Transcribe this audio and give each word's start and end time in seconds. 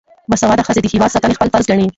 باسواده 0.29 0.63
ښځې 0.67 0.81
د 0.83 0.87
هیواد 0.93 1.13
ساتنه 1.15 1.33
خپل 1.37 1.49
فرض 1.53 1.65
ګڼي. 1.71 1.87